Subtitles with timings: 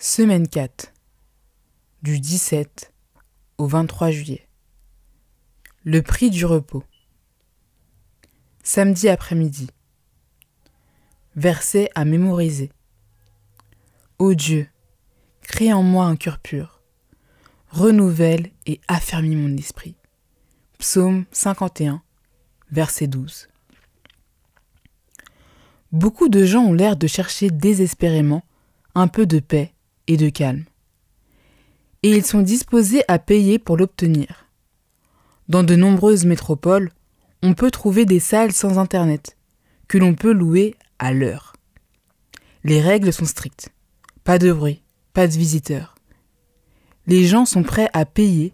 [0.00, 0.94] Semaine 4.
[2.02, 2.92] Du 17
[3.58, 4.48] au 23 juillet.
[5.82, 6.84] Le prix du repos.
[8.62, 9.68] Samedi après-midi.
[11.34, 12.70] Verset à mémoriser.
[14.20, 14.68] Ô Dieu,
[15.42, 16.80] crée en moi un cœur pur.
[17.70, 19.96] Renouvelle et affermis mon esprit.
[20.78, 22.02] Psaume 51,
[22.70, 23.48] verset 12.
[25.90, 28.44] Beaucoup de gens ont l'air de chercher désespérément
[28.94, 29.74] un peu de paix
[30.08, 30.64] et de calme.
[32.02, 34.46] Et ils sont disposés à payer pour l'obtenir.
[35.48, 36.90] Dans de nombreuses métropoles,
[37.42, 39.36] on peut trouver des salles sans Internet,
[39.86, 41.54] que l'on peut louer à l'heure.
[42.64, 43.70] Les règles sont strictes.
[44.24, 45.94] Pas de bruit, pas de visiteurs.
[47.06, 48.52] Les gens sont prêts à payer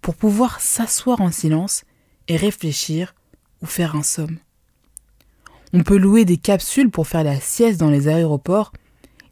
[0.00, 1.84] pour pouvoir s'asseoir en silence
[2.28, 3.14] et réfléchir
[3.60, 4.38] ou faire un somme.
[5.72, 8.72] On peut louer des capsules pour faire la sieste dans les aéroports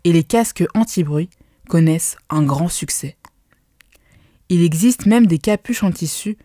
[0.05, 1.31] et les casques anti-bruit
[1.69, 3.17] connaissent un grand succès.
[4.49, 6.37] Il existe même des capuches en tissu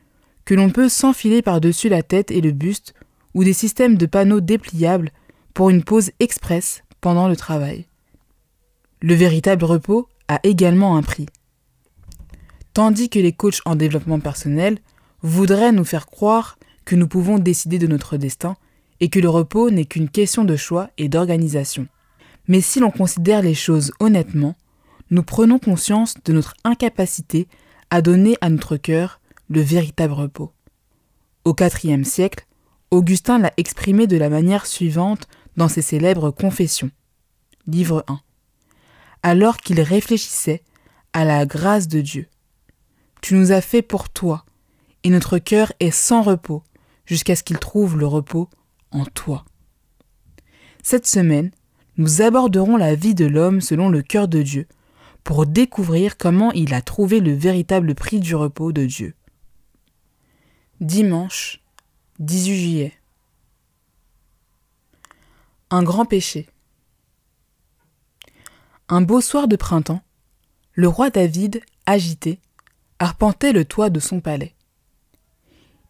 [0.46, 2.94] que l'on peut s'enfiler par-dessus la tête et le buste
[3.34, 5.12] ou des systèmes de panneaux dépliables
[5.54, 7.88] pour une pause express pendant le travail.
[9.02, 11.26] Le véritable repos a également un prix.
[12.74, 14.80] Tandis que les coachs en développement personnel
[15.22, 18.56] voudraient nous faire croire que nous pouvons décider de notre destin
[19.00, 21.88] et que le repos n'est qu'une question de choix et d'organisation.
[22.48, 24.56] Mais si l'on considère les choses honnêtement,
[25.14, 27.48] nous prenons conscience de notre incapacité
[27.92, 30.52] à donner à notre cœur le véritable repos.
[31.46, 32.48] Au IVe siècle,
[32.90, 36.90] Augustin l'a exprimé de la manière suivante dans ses célèbres Confessions.
[37.68, 38.22] Livre 1.
[39.22, 40.64] Alors qu'il réfléchissait
[41.14, 42.28] à la grâce de Dieu.
[43.22, 44.46] Tu nous as fait pour toi,
[45.04, 46.64] et notre cœur est sans repos
[47.06, 48.50] jusqu'à ce qu'il trouve le repos
[48.90, 49.46] en toi.
[50.82, 51.52] Cette semaine,
[51.98, 54.68] nous aborderons la vie de l'homme selon le cœur de Dieu,
[55.24, 59.16] pour découvrir comment il a trouvé le véritable prix du repos de Dieu.
[60.82, 61.62] Dimanche
[62.20, 62.94] 18 juillet.
[65.70, 66.48] Un grand péché.
[68.90, 70.02] Un beau soir de printemps,
[70.74, 72.40] le roi David, agité,
[73.00, 74.54] arpentait le toit de son palais.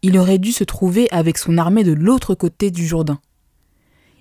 [0.01, 3.19] Il aurait dû se trouver avec son armée de l'autre côté du Jourdain.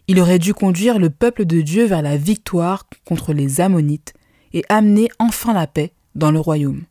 [0.08, 4.14] Il aurait dû conduire le peuple de Dieu vers la victoire contre les Ammonites
[4.52, 6.82] et amener enfin la paix dans le royaume.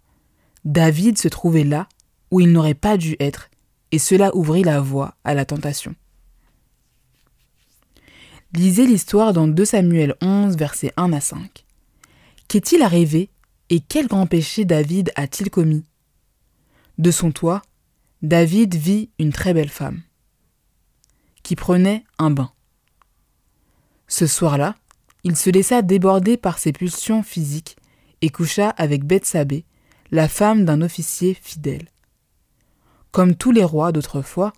[0.66, 1.88] David se trouvait là
[2.30, 3.50] où il n'aurait pas dû être,
[3.92, 5.96] et cela ouvrit la voie à la tentation.
[8.54, 11.66] Lisez l'histoire dans 2 Samuel 11, versets 1 à 5.
[12.48, 13.30] Qu'est-il arrivé
[13.70, 15.86] et quel grand péché David a-t-il commis?
[16.98, 17.62] De son toit,
[18.22, 20.02] David vit une très belle femme
[21.44, 22.52] qui prenait un bain.
[24.08, 24.76] Ce soir-là,
[25.24, 27.78] il se laissa déborder par ses pulsions physiques
[28.22, 29.66] et coucha avec Bethsabée,
[30.12, 31.88] la femme d'un officier fidèle.
[33.12, 34.54] Comme tous les rois d'autrefois,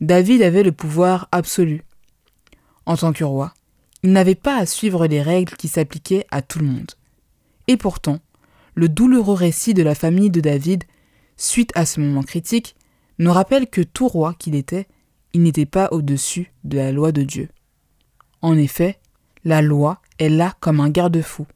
[0.00, 1.82] David avait le pouvoir absolu.
[2.86, 3.54] En tant que roi,
[4.02, 6.92] il n'avait pas à suivre les règles qui s'appliquaient à tout le monde.
[7.68, 8.18] Et pourtant,
[8.74, 10.84] le douloureux récit de la famille de David,
[11.36, 12.76] suite à ce moment critique,
[13.18, 14.86] nous rappelle que tout roi qu'il était,
[15.32, 17.48] il n'était pas au-dessus de la loi de Dieu.
[18.42, 18.98] En effet,
[19.44, 21.46] la loi est là comme un garde-fou.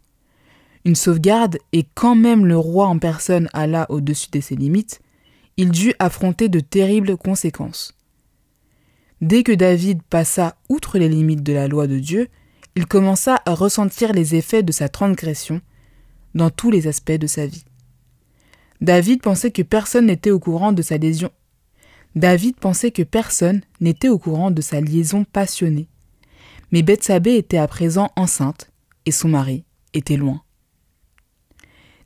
[0.84, 5.00] Une sauvegarde, et quand même le roi en personne alla au-dessus de ses limites,
[5.56, 7.94] il dut affronter de terribles conséquences.
[9.20, 12.28] Dès que David passa outre les limites de la loi de Dieu,
[12.76, 15.60] il commença à ressentir les effets de sa transgression
[16.34, 17.64] dans tous les aspects de sa vie.
[18.80, 21.32] David pensait que personne n'était au courant de sa lésion.
[22.14, 25.88] David pensait que personne n'était au courant de sa liaison passionnée
[26.70, 28.70] mais Bethsabée était à présent enceinte,
[29.06, 29.64] et son mari
[29.94, 30.42] était loin.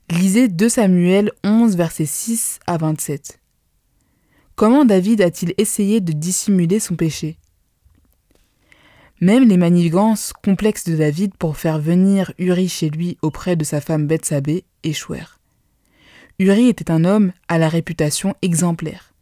[0.09, 3.39] Lisez 2 Samuel 11, versets 6 à 27.
[4.55, 7.37] Comment David a-t-il essayé de dissimuler son péché?
[9.21, 13.81] Même les manigances complexes de David pour faire venir Uri chez lui auprès de sa
[13.81, 15.39] femme Bethsabée échouèrent.
[16.39, 19.13] Uri était un homme à la réputation exemplaire,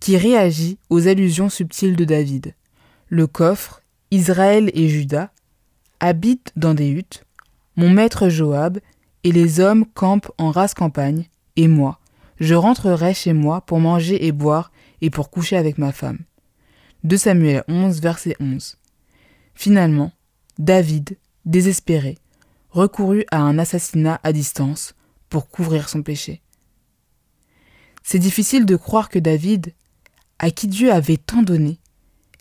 [0.00, 2.54] qui réagit aux allusions subtiles de David.
[3.08, 3.81] Le coffre,
[4.12, 5.32] Israël et Juda
[5.98, 7.24] habitent dans des huttes,
[7.76, 8.78] mon maître Joab
[9.24, 11.98] et les hommes campent en race campagne, et moi,
[12.38, 14.70] je rentrerai chez moi pour manger et boire
[15.00, 16.18] et pour coucher avec ma femme.
[17.04, 18.76] 2 Samuel 11, verset 11.
[19.54, 20.12] Finalement,
[20.58, 21.16] David,
[21.46, 22.18] désespéré,
[22.68, 24.94] recourut à un assassinat à distance
[25.30, 26.42] pour couvrir son péché.
[28.02, 29.72] C'est difficile de croire que David,
[30.38, 31.78] à qui Dieu avait tant donné,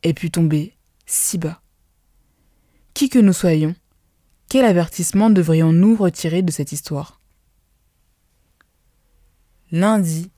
[0.03, 0.75] ait pu tomber
[1.05, 1.60] si bas.
[2.93, 3.75] Qui que nous soyons,
[4.49, 7.19] Quel avertissement devrions-nous retirer de cette histoire?
[9.71, 10.29] Lundi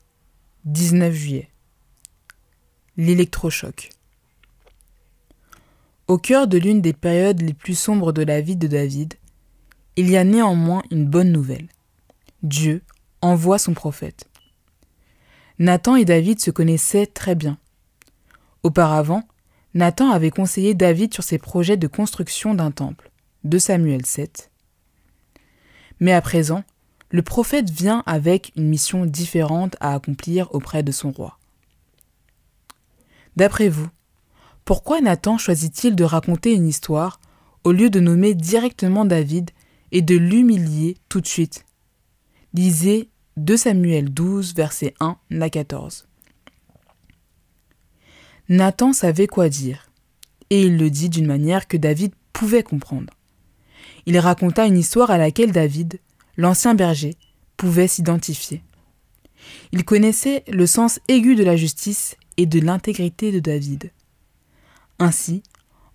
[0.64, 1.50] 19 juillet.
[2.96, 3.90] L'électrochoc.
[6.06, 9.14] Au cœur de l'une des périodes les plus sombres de la vie de David,
[9.96, 11.68] il y a néanmoins une bonne nouvelle.
[12.42, 12.82] Dieu
[13.20, 14.28] envoie son prophète.
[15.58, 17.58] Nathan et David se connaissaient très bien.
[18.62, 19.24] Auparavant,
[19.74, 23.10] Nathan avait conseillé David sur ses projets de construction d'un temple,
[23.42, 24.52] de Samuel 7.
[25.98, 26.62] Mais à présent,
[27.10, 31.38] le prophète vient avec une mission différente à accomplir auprès de son roi.
[33.34, 33.88] D'après vous,
[34.64, 37.20] pourquoi Nathan choisit-il de raconter une histoire
[37.64, 39.50] au lieu de nommer directement David
[39.90, 41.64] et de l'humilier tout de suite?
[42.52, 46.06] Lisez 2 Samuel 12, verset 1 à 14.
[48.48, 49.88] Nathan savait quoi dire,
[50.50, 53.12] et il le dit d'une manière que David pouvait comprendre.
[54.06, 55.98] Il raconta une histoire à laquelle David,
[56.36, 57.16] l'ancien berger,
[57.56, 58.62] pouvait s'identifier.
[59.72, 63.92] Il connaissait le sens aigu de la justice et de l'intégrité de David.
[64.98, 65.42] Ainsi,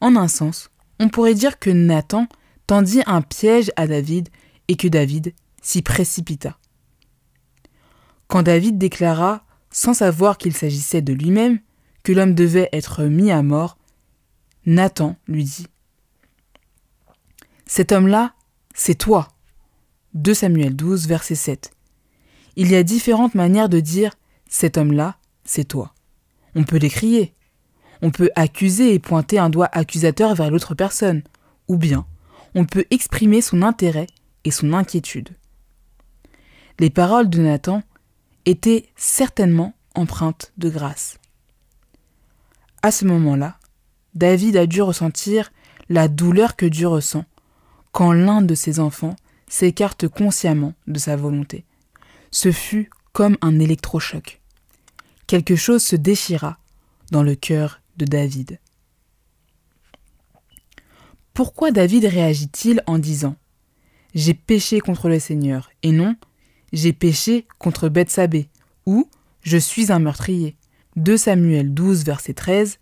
[0.01, 2.27] en un sens, on pourrait dire que Nathan
[2.65, 4.29] tendit un piège à David
[4.67, 6.57] et que David s'y précipita.
[8.27, 11.59] Quand David déclara, sans savoir qu'il s'agissait de lui-même,
[12.13, 13.77] l'homme devait être mis à mort,
[14.65, 15.67] Nathan lui dit
[17.65, 18.33] Cet homme-là,
[18.73, 19.29] c'est toi.
[20.13, 21.71] 2 Samuel 12, verset 7.
[22.55, 24.13] Il y a différentes manières de dire
[24.49, 25.93] Cet homme-là, c'est toi.
[26.55, 27.33] On peut l'écrier.
[28.01, 31.21] On peut accuser et pointer un doigt accusateur vers l'autre personne.
[31.67, 32.05] Ou bien,
[32.55, 34.07] on peut exprimer son intérêt
[34.45, 35.29] et son inquiétude.
[36.79, 37.83] Les paroles de Nathan
[38.45, 41.18] était certainement empreinte de grâce.
[42.81, 43.57] À ce moment-là,
[44.15, 45.51] David a dû ressentir
[45.89, 47.25] la douleur que Dieu ressent
[47.91, 49.15] quand l'un de ses enfants
[49.47, 51.65] s'écarte consciemment de sa volonté.
[52.31, 54.41] Ce fut comme un électrochoc.
[55.27, 56.57] Quelque chose se déchira
[57.11, 58.59] dans le cœur de David.
[61.33, 63.35] Pourquoi David réagit-il en disant
[64.13, 66.15] J'ai péché contre le Seigneur et non
[66.71, 68.49] j'ai péché contre Bethsabée,
[68.85, 69.09] ou
[69.41, 70.55] Je suis un meurtrier.
[70.99, 72.77] 2 Samuel 12, verset 13,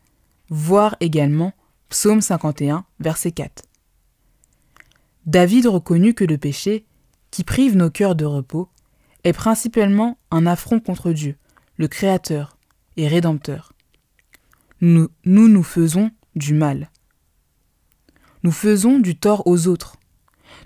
[0.50, 1.54] voire également
[1.90, 3.66] Psaume 51, verset 4.
[5.28, 6.88] David reconnut que le péché,
[7.30, 8.69] qui prive nos cœurs de repos,
[9.24, 11.36] est principalement un affront contre Dieu,
[11.78, 12.58] le Créateur
[12.96, 13.74] et Rédempteur.
[14.81, 16.90] Nous, nous nous faisons du mal.
[18.42, 19.96] Nous faisons du tort aux autres.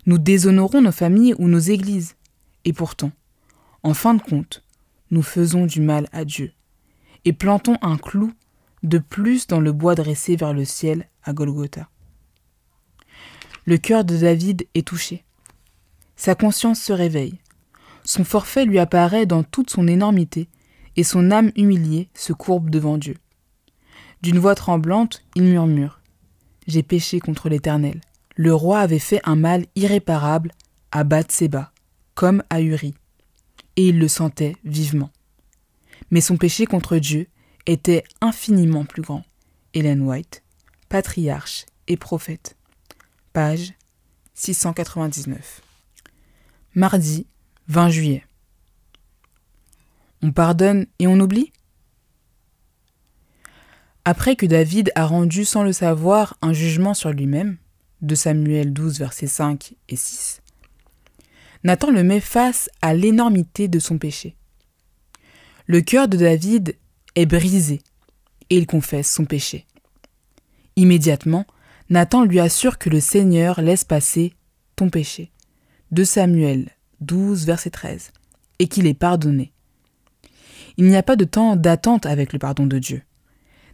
[0.06, 2.16] Nous déshonorons nos familles ou nos églises.
[2.64, 3.12] Et pourtant,
[3.84, 4.64] en fin de compte,
[5.10, 6.54] nous faisons du mal à Dieu
[7.26, 8.34] et plantons un clou
[8.84, 11.90] de plus dans le bois dressé vers le ciel à Golgotha.
[13.66, 15.24] Le cœur de David est touché.
[16.16, 17.40] Sa conscience se réveille.
[18.04, 20.50] Son forfait lui apparaît dans toute son énormité,
[20.98, 23.16] et son âme humiliée se courbe devant Dieu.
[24.22, 26.02] D'une voix tremblante, il murmure
[26.68, 28.02] J'ai péché contre l'Éternel.
[28.36, 30.52] Le roi avait fait un mal irréparable
[30.92, 31.72] à Bathseba,
[32.16, 32.94] comme à Uri,
[33.78, 35.12] et il le sentait vivement.
[36.12, 37.28] Mais son péché contre Dieu
[37.66, 39.24] était infiniment plus grand.
[39.74, 40.44] Hélène White,
[40.90, 42.58] patriarche et prophète.
[43.34, 43.74] Page
[44.34, 45.62] 699.
[46.76, 47.28] Mardi
[47.68, 48.26] 20 juillet.
[50.22, 51.52] On pardonne et on oublie?
[54.04, 57.58] Après que David a rendu sans le savoir un jugement sur lui-même,
[58.02, 60.42] de Samuel 12 versets 5 et 6,
[61.64, 64.36] Nathan le met face à l'énormité de son péché.
[65.72, 66.76] Le cœur de David
[67.16, 67.80] est brisé
[68.50, 69.66] et il confesse son péché.
[70.76, 71.46] Immédiatement,
[71.90, 74.34] Nathan lui assure que le Seigneur laisse passer
[74.76, 75.32] ton péché.
[75.92, 78.12] De Samuel 12, verset 13,
[78.60, 79.54] et qu'il est pardonné.
[80.76, 83.02] Il n'y a pas de temps d'attente avec le pardon de Dieu.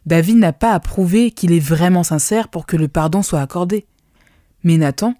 [0.05, 3.87] David n'a pas à prouver qu'il est vraiment sincère pour que le pardon soit accordé.
[4.63, 5.15] Mais Nathan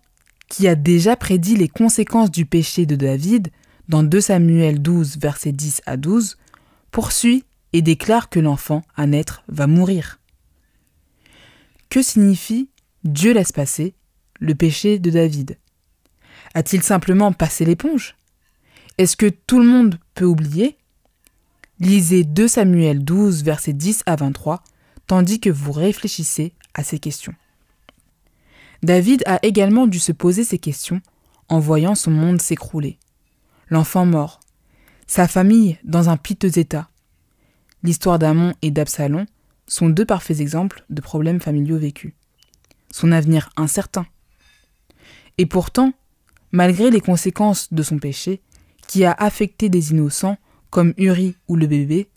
[0.48, 3.48] qui a déjà prédit les conséquences du péché de David
[3.90, 6.38] dans 2 Samuel 12, versets 10 à 12,
[6.92, 10.20] poursuit et déclare que l'enfant à naître va mourir.
[11.90, 12.70] Que signifie
[13.04, 13.94] Dieu laisse passer
[14.40, 15.58] le péché de David
[16.54, 18.16] A-t-il simplement passé l'éponge?
[18.98, 20.78] Est-ce que tout le monde peut oublier?
[21.80, 24.64] Lisez 2 Samuel 12, versets 10 à 23,
[25.06, 27.36] tandis que vous réfléchissez à ces questions.
[28.84, 31.02] David a également dû se poser ces questions
[31.50, 32.98] en voyant son monde s'écrouler.
[33.70, 34.40] L'enfant mort,
[35.08, 36.90] sa famille dans un piteux état.
[37.82, 39.26] L'histoire d'Amon et d'Absalom
[39.66, 42.14] sont deux parfaits exemples de problèmes familiaux vécus.
[42.92, 44.06] Son avenir incertain.
[45.38, 45.94] Et pourtant,
[46.52, 48.42] malgré les conséquences de son péché,
[48.88, 50.38] qui a affecté des innocents
[50.70, 52.10] comme Uri ou le bébé,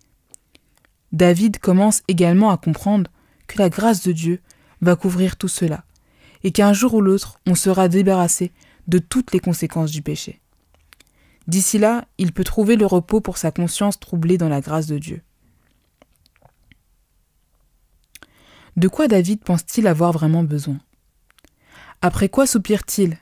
[1.12, 3.11] David commence également à comprendre
[3.47, 4.40] que la grâce de Dieu
[4.80, 5.85] va couvrir tout cela,
[6.44, 8.52] et qu'un jour ou l'autre on sera débarrassé
[8.87, 10.40] de toutes les conséquences du péché.
[11.50, 14.99] D'ici là, il peut trouver le repos pour sa conscience troublée dans la grâce de
[14.99, 15.21] Dieu.
[18.76, 20.78] De quoi David pense-t-il avoir vraiment besoin?
[22.02, 23.19] Après quoi soupire-t-il?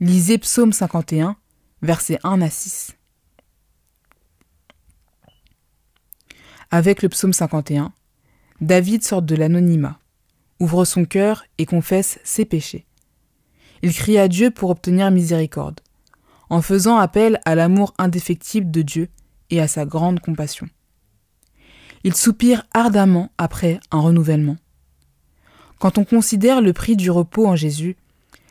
[0.00, 1.36] Lisez Psaume 51,
[1.80, 2.96] versets 1 à 6.
[6.72, 7.92] Avec le psaume 51,
[8.60, 10.00] David sort de l'anonymat,
[10.58, 12.84] ouvre son cœur et confesse ses péchés.
[13.82, 15.78] Il crie à Dieu pour obtenir miséricorde,
[16.50, 19.08] en faisant appel à l'amour indéfectible de Dieu
[19.50, 20.68] et à sa grande compassion.
[22.04, 24.56] Il soupire ardemment après un renouvellement.
[25.78, 27.96] Quand on considère le prix du repos en Jésus,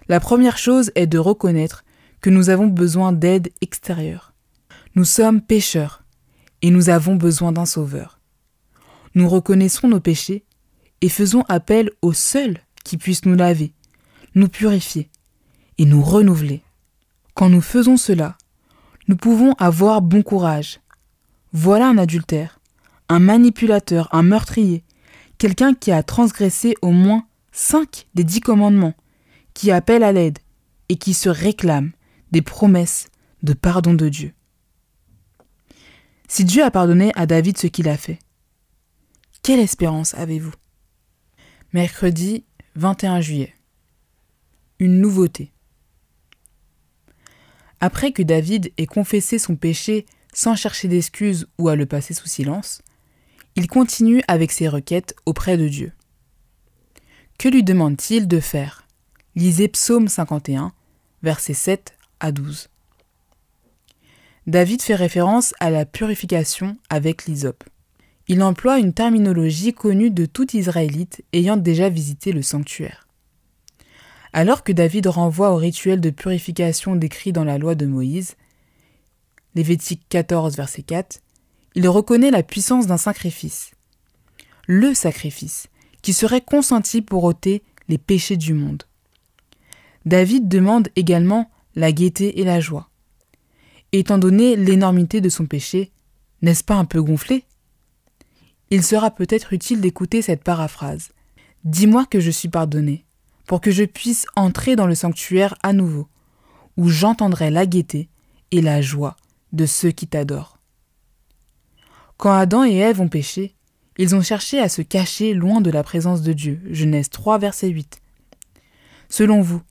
[0.07, 1.83] la première chose est de reconnaître
[2.21, 4.33] que nous avons besoin d'aide extérieure.
[4.95, 6.03] Nous sommes pécheurs
[6.61, 8.19] et nous avons besoin d'un sauveur.
[9.15, 10.45] Nous reconnaissons nos péchés
[11.01, 13.73] et faisons appel au seul qui puisse nous laver,
[14.35, 15.09] nous purifier
[15.77, 16.63] et nous renouveler.
[17.37, 18.35] Quand nous faisons cela,
[19.07, 20.79] nous pouvons avoir bon courage.
[21.53, 22.59] Voilà un adultère,
[23.09, 24.83] un manipulateur, un meurtrier,
[25.37, 28.95] quelqu'un qui a transgressé au moins cinq des dix commandements,
[29.53, 30.39] qui appelle à l'aide
[30.89, 31.91] et qui se réclame
[32.31, 33.07] des promesses
[33.43, 34.33] de pardon de Dieu.
[36.27, 38.17] Si Dieu a pardonné à David ce qu'il a fait,
[39.43, 40.55] quelle espérance avez-vous?
[41.71, 43.53] Mercredi 21 juillet.
[44.79, 45.51] Une nouveauté.
[47.79, 52.27] Après que David ait confessé son péché sans chercher d'excuses ou à le passer sous
[52.27, 52.81] silence,
[53.55, 55.91] il continue avec ses requêtes auprès de Dieu.
[57.37, 58.87] Que lui demande-t-il de faire?
[59.35, 60.73] Lisez Psaume 51,
[61.21, 62.69] versets 7 à 12.
[64.47, 67.63] David fait référence à la purification avec l'hysope.
[68.27, 73.06] Il emploie une terminologie connue de tout Israélite ayant déjà visité le sanctuaire.
[74.37, 78.35] Alors que David renvoie au rituel de purification décrit dans la loi de Moïse,
[79.55, 81.21] Lévitique 14, verset 4,
[81.73, 83.71] il reconnaît la puissance d'un sacrifice.
[84.67, 85.69] Le sacrifice,
[86.03, 88.83] qui serait consenti pour ôter les péchés du monde.
[90.05, 92.91] David demande également la gaieté et la joie.
[93.91, 95.91] Étant donné l'énormité de son péché,
[96.43, 97.43] n'est-ce pas un peu gonflé?
[98.69, 101.09] Il sera peut-être utile d'écouter cette paraphrase.
[101.63, 103.06] Dis-moi que je suis pardonné,
[103.47, 106.07] pour que je puisse entrer dans le sanctuaire à nouveau,
[106.75, 108.09] où j'entendrai la gaieté
[108.51, 109.15] et la joie
[109.53, 110.59] de ceux qui t'adorent.
[112.17, 113.55] Quand Adam et Ève ont péché,
[113.97, 116.61] ils ont cherché à se cacher loin de la présence de Dieu.
[116.69, 118.01] Genèse 3, verset 8.
[119.09, 119.61] Selon vous,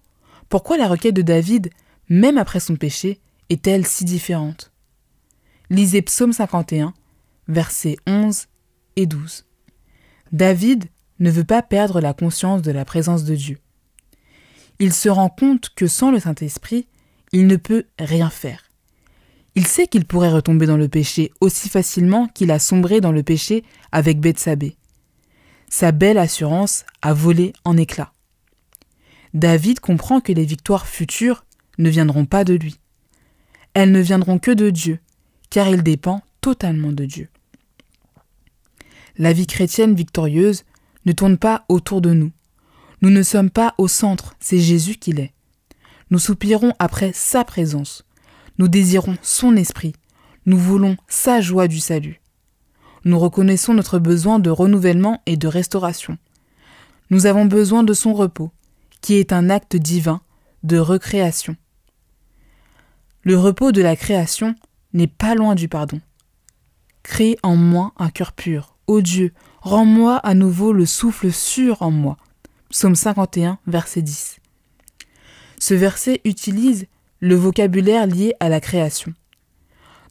[0.49, 1.71] pourquoi la requête de David,
[2.09, 4.73] même après son péché, est-elle si différente?
[5.71, 6.95] Lisez Psaume 51,
[7.47, 8.47] versets 11
[8.97, 9.45] et 12.
[10.33, 10.87] David
[11.19, 13.59] ne veut pas perdre la conscience de la présence de Dieu.
[14.79, 16.87] Il se rend compte que sans le Saint-Esprit,
[17.33, 18.63] il ne peut rien faire.
[19.55, 23.23] Il sait qu'il pourrait retomber dans le péché aussi facilement qu'il a sombré dans le
[23.23, 24.77] péché avec Bethsabée.
[25.71, 28.13] Sa belle assurance a volé en éclats.
[29.33, 31.45] David comprend que les victoires futures
[31.79, 32.79] ne viendront pas de lui.
[33.75, 35.01] Elles ne viendront que de Dieu,
[35.51, 37.29] car il dépend totalement de Dieu.
[39.19, 40.65] La vie chrétienne victorieuse
[41.07, 42.31] ne tourne pas autour de nous.
[43.03, 45.35] Nous ne sommes pas au centre, c'est Jésus qui l'est.
[46.11, 48.05] Nous soupirons après sa présence,
[48.59, 49.93] nous désirons son esprit.
[50.47, 52.21] Nous voulons sa joie du salut.
[53.05, 56.19] Nous reconnaissons notre besoin de renouvellement et de restauration.
[57.11, 58.51] Nous avons besoin de son repos,
[59.01, 60.21] qui est un acte divin
[60.63, 61.57] de recréation.
[63.23, 64.55] Le repos de la création
[64.93, 66.01] n'est pas loin du pardon.
[67.03, 68.77] Crée en moi un cœur pur.
[68.87, 72.17] Ô Dieu, rends-moi à nouveau le souffle sûr en moi.
[72.71, 74.41] Psaume 51, verset 10.
[75.61, 76.87] Ce verset utilise
[77.21, 79.15] le vocabulaire lié à la création.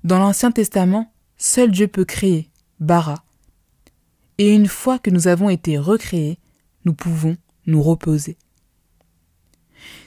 [0.06, 3.26] Dans l'Ancien Testament, seul Dieu peut créer, bara.
[4.38, 6.40] Et une fois que nous avons été recréés,
[6.86, 7.36] nous pouvons
[7.68, 8.38] nous reposer.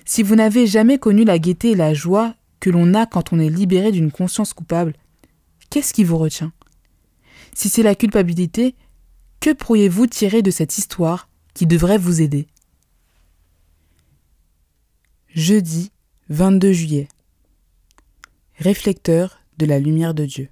[0.06, 3.38] Si vous n'avez jamais connu la gaieté et la joie que l'on a quand on
[3.38, 4.94] est libéré d'une conscience coupable,
[5.68, 6.52] qu'est-ce qui vous retient?
[7.52, 8.74] Si c'est la culpabilité,
[9.40, 11.27] que pourriez-vous tirer de cette histoire
[11.58, 12.46] qui devrait vous aider
[15.34, 15.90] Jeudi
[16.28, 17.08] 22 juillet.
[18.58, 20.50] Réflecteur de la lumière de Dieu.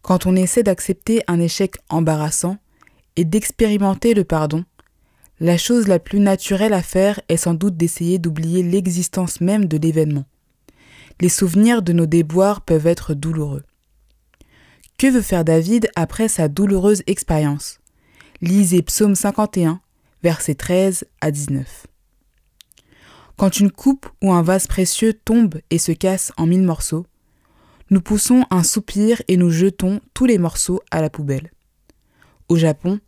[0.00, 2.56] Quand on essaie d'accepter un échec embarrassant
[3.16, 4.64] et d'expérimenter le pardon,
[5.38, 9.76] la chose la plus naturelle à faire est sans doute d'essayer d'oublier l'existence même de
[9.76, 10.24] l'événement.
[11.20, 13.64] Les souvenirs de nos déboires peuvent être douloureux.
[14.96, 17.80] Que veut faire David après sa douloureuse expérience?
[18.40, 19.82] Lisez Psaume 51,
[20.22, 21.86] versets 13 à 19.
[23.36, 27.06] Quand une coupe ou un vase précieux tombe et se casse en mille morceaux,
[27.90, 31.50] nous poussons un soupir et nous jetons tous les morceaux à la poubelle.
[32.48, 33.00] Au Japon,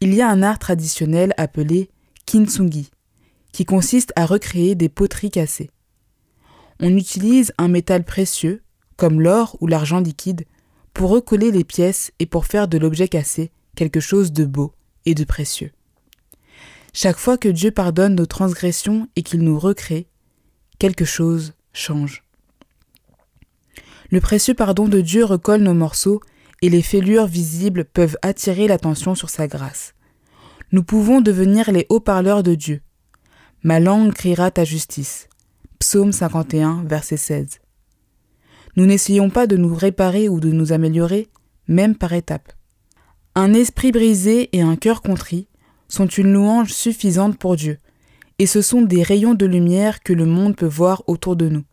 [0.00, 1.90] il y a un art traditionnel appelé
[2.24, 2.90] kintsugi,
[3.52, 5.70] qui consiste à recréer des poteries cassées.
[6.78, 8.62] On utilise un métal précieux,
[8.96, 10.44] comme l'or ou l'argent liquide,
[10.94, 14.72] pour recoller les pièces et pour faire de l'objet cassé quelque chose de beau
[15.04, 15.72] et de précieux.
[16.92, 20.08] Chaque fois que Dieu pardonne nos transgressions et qu'il nous recrée,
[20.78, 22.24] quelque chose change.
[24.10, 26.20] Le précieux pardon de Dieu recolle nos morceaux
[26.62, 29.94] et les fêlures visibles peuvent attirer l'attention sur sa grâce.
[30.72, 32.80] Nous pouvons devenir les haut-parleurs de Dieu.
[33.62, 35.28] Ma langue criera ta justice.
[35.78, 37.60] Psaume 51, verset 16.
[38.76, 41.28] Nous n'essayons pas de nous réparer ou de nous améliorer,
[41.68, 42.52] même par étapes.
[43.34, 45.48] Un esprit brisé et un cœur contrit
[45.90, 47.78] sont une louange suffisante pour Dieu,
[48.38, 51.64] et ce sont des rayons de lumière que le monde peut voir autour de nous.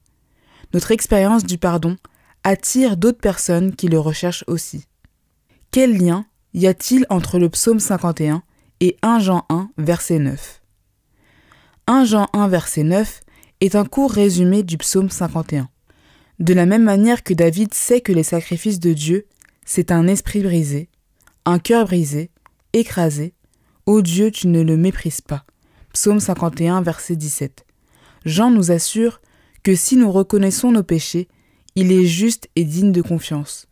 [0.74, 1.96] Notre expérience du pardon
[2.44, 4.84] attire d'autres personnes qui le recherchent aussi.
[5.72, 8.44] Quel lien y a-t-il entre le psaume 51
[8.82, 10.62] et 1 Jean 1, verset 9
[11.88, 13.22] 1 Jean 1, verset 9
[13.62, 15.70] est un court résumé du psaume 51.
[16.40, 19.26] De la même manière que David sait que les sacrifices de Dieu,
[19.66, 20.90] c'est un esprit brisé,
[21.46, 22.30] un cœur brisé,
[22.74, 23.34] écrasé,
[23.88, 25.46] ô Dieu, tu ne le méprises pas.
[25.94, 27.66] Psaume 51, verset 17.
[28.26, 29.22] Jean nous assure
[29.64, 31.30] que si nous reconnaissons nos péchés,
[31.76, 33.68] il est juste et digne de confiance.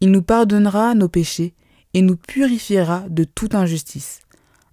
[0.00, 1.52] Il nous pardonnera nos péchés
[1.94, 4.20] et nous purifiera de toute injustice.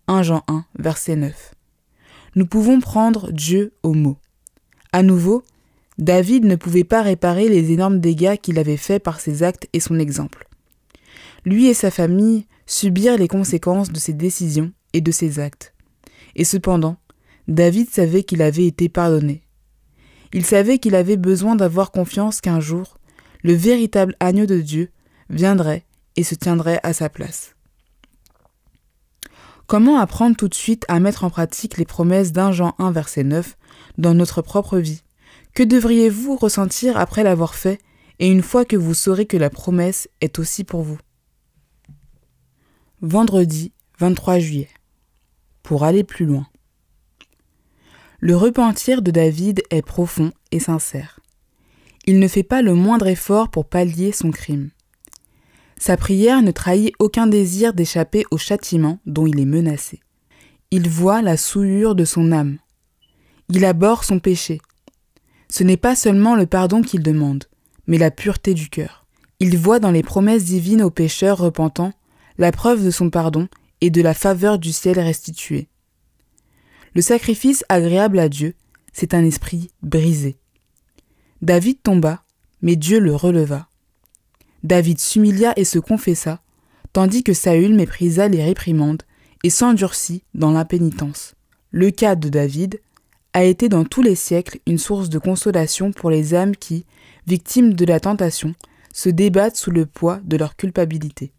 [0.08, 1.56] 1 Jean 1, verset 9.
[2.36, 4.18] Nous pouvons prendre Dieu au mot.
[4.92, 5.44] À nouveau,
[5.98, 9.80] David ne pouvait pas réparer les énormes dégâts qu'il avait faits par ses actes et
[9.80, 10.48] son exemple.
[11.46, 15.74] Lui et sa famille subirent les conséquences de ses décisions et de ses actes.
[16.36, 16.98] Et cependant,
[17.48, 19.44] David savait qu'il avait été pardonné.
[20.34, 22.98] Il savait qu'il avait besoin d'avoir confiance qu'un jour,
[23.44, 24.90] le véritable agneau de Dieu
[25.30, 27.56] viendrait et se tiendrait à sa place.
[29.68, 33.24] Comment apprendre tout de suite à mettre en pratique les promesses d'un Jean 1 verset
[33.24, 33.58] 9
[33.98, 35.04] dans notre propre vie?
[35.54, 37.80] Que devriez-vous ressentir après l'avoir fait
[38.20, 40.98] et une fois que vous saurez que la promesse est aussi pour vous?
[43.02, 44.70] Vendredi 23 juillet.
[45.64, 46.46] Pour aller plus loin.
[48.20, 51.22] Le repentir de David est profond et sincère.
[52.06, 54.72] Il ne fait pas le moindre effort pour pallier son crime.
[55.80, 60.02] Sa prière ne trahit aucun désir d'échapper au châtiment dont il est menacé.
[60.70, 62.58] Il voit la souillure de son âme.
[63.48, 64.60] Il aborde son péché.
[65.50, 67.46] Ce n'est pas seulement le pardon qu'il demande,
[67.88, 69.06] mais la pureté du cœur.
[69.40, 71.94] Il voit dans les promesses divines aux pécheurs repentants
[72.38, 73.48] la preuve de son pardon
[73.84, 75.68] et de la faveur du ciel restituée.
[76.96, 78.56] Le sacrifice agréable à Dieu,
[78.94, 80.38] c'est un esprit brisé.
[81.42, 82.24] David tomba,
[82.62, 83.68] mais Dieu le releva.
[84.64, 86.42] David s'humilia et se confessa,
[86.94, 89.04] tandis que Saül méprisa les réprimandes
[89.44, 91.36] et s'endurcit dans l'impénitence.
[91.72, 92.80] Le cas de David
[93.34, 96.86] a été dans tous les siècles une source de consolation pour les âmes qui,
[97.28, 98.56] victimes de la tentation,
[98.94, 101.34] se débattent sous le poids de leur culpabilité.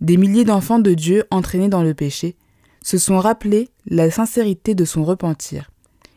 [0.00, 2.36] Des milliers d'enfants de Dieu entraînés dans le péché
[2.82, 5.70] se sont rappelés la sincérité de son repentir,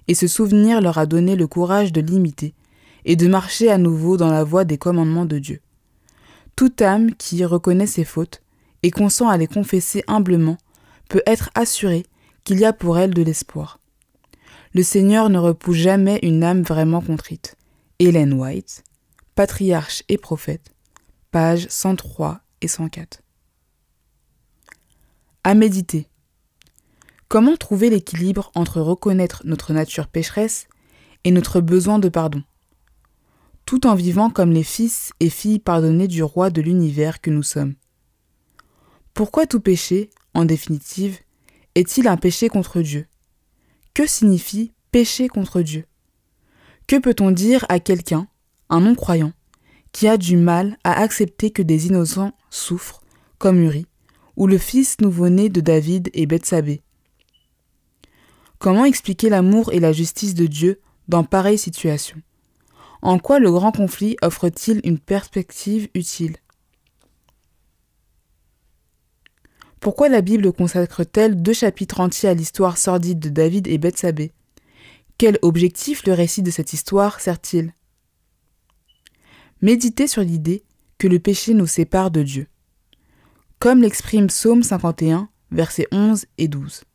[0.08, 2.54] et ce souvenir leur a donné le courage de l'imiter
[3.06, 5.62] et de marcher à nouveau dans la voie des commandements de Dieu.
[6.56, 8.42] Toute âme qui reconnaît ses fautes
[8.84, 10.58] et consent à les confesser humblement
[11.08, 12.06] peut être assurée
[12.44, 13.80] qu'il y a pour elle de l'espoir.
[14.74, 17.56] Le Seigneur ne repousse jamais une âme vraiment contrite.
[17.98, 18.84] Hélène White,
[19.36, 20.76] Patriarche et prophète,
[21.32, 23.22] pages 103 et 104.
[25.50, 26.06] À méditer.
[27.28, 30.68] Comment trouver l'équilibre entre reconnaître notre nature pécheresse
[31.24, 32.44] et notre besoin de pardon,
[33.66, 37.42] tout en vivant comme les fils et filles pardonnés du roi de l'univers que nous
[37.42, 37.74] sommes.
[39.16, 41.18] Pourquoi tout péché, en définitive,
[41.74, 43.08] est-il un péché contre Dieu?
[43.96, 45.88] Que signifie péché contre Dieu?
[46.86, 48.28] Que peut-on dire à quelqu'un,
[48.70, 49.34] un non-croyant,
[49.94, 53.02] qui a du mal à accepter que des innocents souffrent,
[53.40, 53.88] comme Uri,
[54.40, 56.82] ou le fils nouveau-né de David et Bethsabée.
[58.58, 62.18] Comment expliquer l'amour et la justice de Dieu dans pareille situation?
[63.02, 66.38] En quoi le grand conflit offre-t-il une perspective utile?
[69.82, 74.32] Pourquoi la Bible consacre-t-elle deux chapitres entiers à l'histoire sordide de David et Bethsabée?
[75.18, 77.74] Quel objectif le récit de cette histoire sert-il?
[79.62, 80.64] Méditez sur l'idée
[80.98, 82.48] que le péché nous sépare de Dieu.
[83.60, 86.86] Comme l'exprime Psaume 51, versets 11 et 12.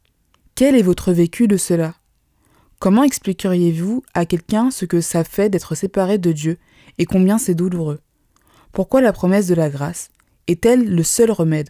[0.55, 1.95] Quel est votre vécu de cela?
[2.79, 6.57] Comment expliqueriez-vous à quelqu'un ce que ça fait d'être séparé de Dieu
[6.97, 8.01] et combien c'est douloureux?
[8.73, 10.09] Pourquoi la promesse de la grâce
[10.47, 11.69] est-elle le seul remède?